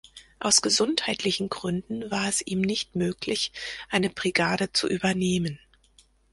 [0.39, 3.51] Aus gesundheitlichen Gründen war es ihm nicht möglich
[3.87, 5.59] eine Brigade zu übernehmen.